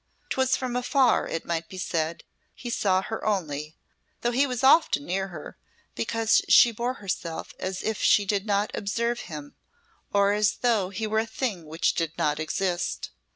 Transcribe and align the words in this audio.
'Twas 0.31 0.55
from 0.57 0.75
afar, 0.75 1.27
it 1.27 1.45
might 1.45 1.69
be 1.69 1.77
said, 1.77 2.23
he 2.55 2.71
saw 2.71 3.03
her 3.03 3.23
only, 3.23 3.77
though 4.21 4.31
he 4.31 4.47
was 4.47 4.63
often 4.63 5.05
near 5.05 5.27
her, 5.27 5.59
because 5.93 6.41
she 6.49 6.71
bore 6.71 6.95
herself 6.95 7.53
as 7.59 7.83
if 7.83 8.01
she 8.01 8.25
did 8.25 8.47
not 8.47 8.71
observe 8.73 9.19
him, 9.29 9.53
or 10.11 10.33
as 10.33 10.53
though 10.61 10.89
he 10.89 11.05
were 11.05 11.19
a 11.19 11.25
thing 11.27 11.65
which 11.67 11.93
did 11.93 12.17
not 12.17 12.39
exist. 12.39 13.11